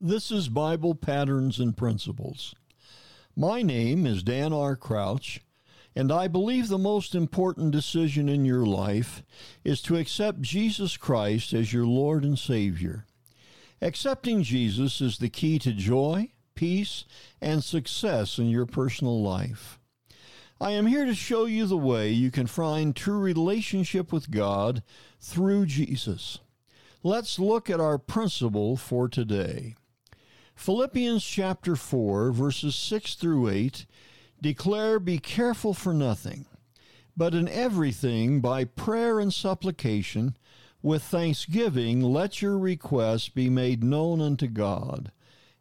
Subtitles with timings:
[0.00, 2.54] This is Bible Patterns and Principles.
[3.34, 4.76] My name is Dan R.
[4.76, 5.40] Crouch,
[5.96, 9.24] and I believe the most important decision in your life
[9.64, 13.06] is to accept Jesus Christ as your Lord and Savior.
[13.82, 17.04] Accepting Jesus is the key to joy, peace,
[17.42, 19.80] and success in your personal life.
[20.60, 24.84] I am here to show you the way you can find true relationship with God
[25.20, 26.38] through Jesus.
[27.02, 29.74] Let's look at our principle for today.
[30.58, 33.86] Philippians chapter 4, verses 6 through 8
[34.42, 36.46] declare, Be careful for nothing,
[37.16, 40.36] but in everything, by prayer and supplication,
[40.82, 45.12] with thanksgiving, let your requests be made known unto God.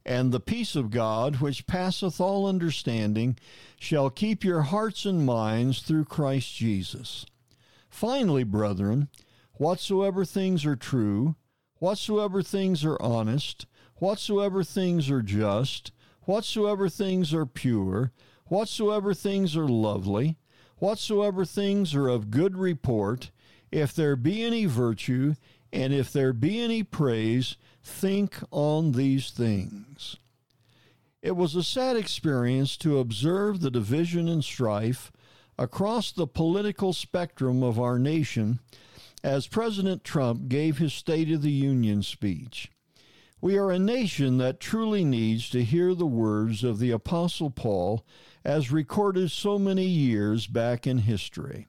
[0.03, 3.38] And the peace of God, which passeth all understanding,
[3.79, 7.23] shall keep your hearts and minds through Christ Jesus.
[7.88, 9.09] Finally, brethren,
[9.53, 11.35] whatsoever things are true,
[11.75, 13.67] whatsoever things are honest,
[13.99, 18.11] whatsoever things are just, whatsoever things are pure,
[18.45, 20.38] whatsoever things are lovely,
[20.77, 23.31] whatsoever things are of good report,
[23.72, 25.35] if there be any virtue,
[25.73, 30.17] and if there be any praise, think on these things.
[31.22, 35.11] It was a sad experience to observe the division and strife
[35.57, 38.59] across the political spectrum of our nation
[39.23, 42.72] as President Trump gave his State of the Union speech.
[43.39, 48.03] We are a nation that truly needs to hear the words of the Apostle Paul
[48.44, 51.67] as recorded so many years back in history.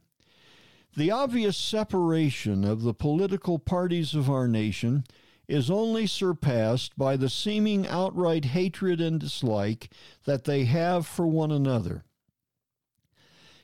[0.97, 5.05] The obvious separation of the political parties of our nation
[5.47, 9.91] is only surpassed by the seeming outright hatred and dislike
[10.25, 12.05] that they have for one another.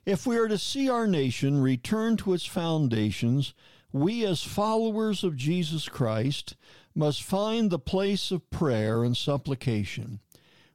[0.04, 3.54] If we are to see our nation return to its foundations,
[3.94, 6.56] we as followers of Jesus Christ
[6.96, 10.18] must find the place of prayer and supplication.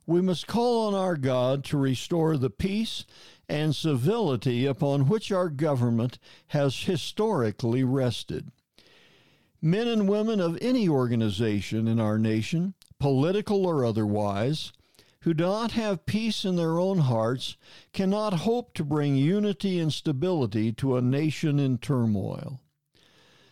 [0.08, 3.04] We must call on our God to restore the peace
[3.50, 6.18] and civility upon which our government
[6.48, 8.54] has historically rested.
[9.62, 14.72] Men and women of any organization in our nation, political or otherwise,
[15.24, 17.58] who do not have peace in their own hearts
[17.92, 22.62] cannot hope to bring unity and stability to a nation in turmoil.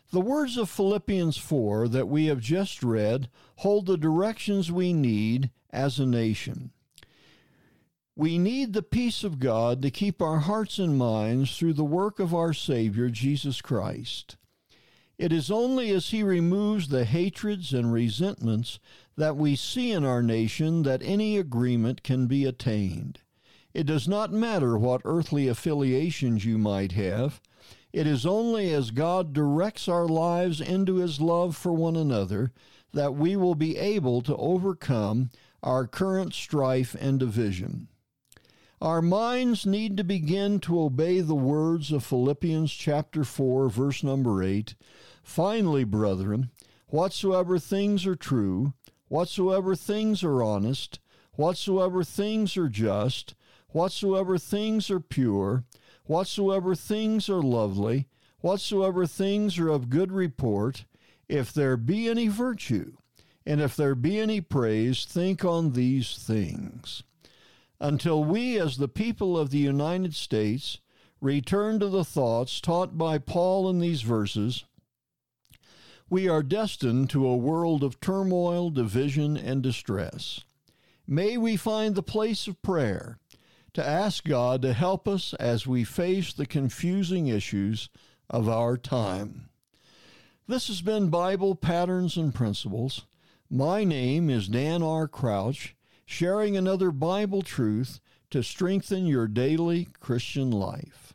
[0.10, 5.52] The words of Philippians 4 that we have just read hold the directions we need
[5.70, 6.72] as a nation.
[8.16, 12.20] We need the peace of God to keep our hearts and minds through the work
[12.20, 14.38] of our Savior, Jesus Christ.
[15.18, 18.80] It is only as He removes the hatreds and resentments
[19.18, 23.20] that we see in our nation that any agreement can be attained.
[23.74, 27.42] It does not matter what earthly affiliations you might have.
[27.94, 32.52] It is only as God directs our lives into His love for one another
[32.94, 35.30] that we will be able to overcome
[35.64, 37.88] our current strife and division.
[38.80, 44.44] Our minds need to begin to obey the words of Philippians chapter 4 verse number
[44.44, 44.76] 8.
[45.24, 46.52] Finally, brethren,
[46.88, 48.74] whatsoever things are true,
[49.08, 51.00] whatsoever things are honest,
[51.34, 53.34] whatsoever things are just,
[53.70, 55.64] whatsoever things are pure,
[56.08, 58.08] whatsoever things are lovely,
[58.40, 60.86] whatsoever things are of good report,
[61.30, 62.94] if there be any virtue,
[63.46, 67.04] and if there be any praise, think on these things
[67.80, 70.80] until we, as the people of the United States,
[71.22, 74.66] return to the thoughts taught by Paul in these verses,
[76.10, 80.42] we are destined to a world of turmoil, division, and distress.
[81.06, 83.20] May we find the place of prayer
[83.74, 87.90] to ask God to help us as we face the confusing issues
[88.30, 89.50] of our time.
[90.48, 93.06] This has been Bible Patterns and Principles.
[93.50, 95.08] My name is Dan R.
[95.08, 101.07] Crouch sharing another Bible truth to strengthen your daily Christian life.